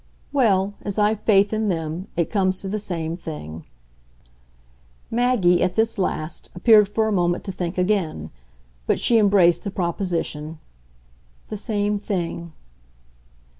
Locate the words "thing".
3.15-3.65, 11.99-12.51